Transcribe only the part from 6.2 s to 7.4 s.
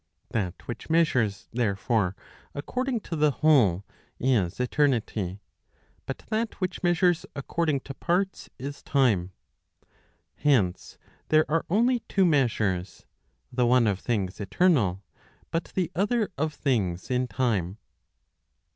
that which measures